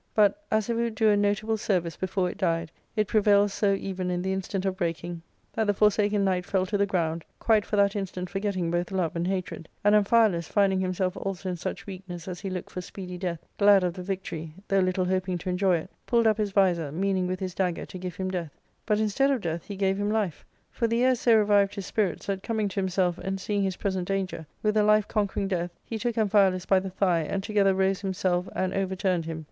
But, 0.15 0.41
as 0.49 0.67
if 0.67 0.79
it 0.79 0.81
would 0.81 0.95
do 0.95 1.09
a 1.09 1.15
notable 1.15 1.57
service 1.57 1.95
before 1.95 2.27
it 2.27 2.39
died, 2.39 2.71
it 2.95 3.07
prevailed 3.07 3.51
so 3.51 3.73
even 3.75 4.09
in 4.09 4.23
the 4.23 4.33
instant 4.33 4.65
of 4.65 4.75
breaking 4.75 5.21
that 5.53 5.67
the 5.67 5.75
Forsaken 5.75 6.23
Knight 6.25 6.43
332 6.43 6.47
ARCADIA. 6.47 6.47
^Book 6.47 6.57
III. 6.59 6.65
fell 6.65 6.65
to 6.65 6.77
the 6.79 6.89
ground, 6.89 7.25
quite 7.37 7.65
for 7.67 7.75
that 7.75 7.95
instant 7.95 8.27
forgetting 8.27 8.71
both 8.71 8.89
love 8.91 9.15
and 9.15 9.27
hatred; 9.27 9.69
and 9.83 9.93
Amphialus, 9.93 10.47
finding 10.49 10.79
himself 10.79 11.15
also 11.17 11.49
in 11.49 11.55
such 11.55 11.85
weakness 11.85 12.27
as 12.27 12.39
he 12.39 12.49
looked 12.49 12.71
for 12.71 12.81
speedy 12.81 13.15
death, 13.15 13.45
glad 13.59 13.83
of 13.83 13.93
the 13.93 14.01
victory, 14.01 14.55
though 14.69 14.79
little 14.79 15.05
hoping 15.05 15.37
to 15.37 15.51
enjoy 15.51 15.77
it, 15.77 15.91
pulled 16.07 16.25
up 16.25 16.39
his 16.39 16.49
visor, 16.51 16.91
meaning 16.91 17.27
with 17.27 17.39
his 17.39 17.53
dagger 17.53 17.85
to 17.85 17.99
give 17.99 18.15
him 18.15 18.31
death; 18.31 18.57
but, 18.87 18.99
instead 18.99 19.29
of 19.29 19.41
death, 19.41 19.65
he 19.65 19.75
gave 19.75 19.97
him 19.97 20.09
life; 20.09 20.43
for 20.71 20.87
the 20.87 21.03
air 21.03 21.13
so 21.13 21.35
revived 21.37 21.75
his 21.75 21.85
spirits 21.85 22.25
that, 22.25 22.41
coming 22.41 22.67
to 22.67 22.79
himself, 22.79 23.19
and 23.19 23.39
seeing 23.39 23.61
his 23.61 23.77
present 23.77 24.07
danger, 24.07 24.47
with 24.63 24.75
a 24.75 24.83
life 24.83 25.07
conquering 25.07 25.47
death, 25.47 25.69
he 25.85 25.99
took 25.99 26.15
Amphialus 26.15 26.65
by 26.65 26.79
the 26.79 26.89
thigh, 26.89 27.19
and 27.21 27.43
together 27.43 27.75
rose 27.75 28.01
him 28.01 28.13
self 28.15 28.49
and 28.55 28.73
overturned 28.73 29.25
him. 29.25 29.39